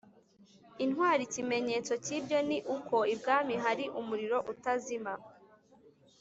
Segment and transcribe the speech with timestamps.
[0.83, 5.13] intwari ikimenyetso k’ibyo ni uko i bwami hari umuriro utazima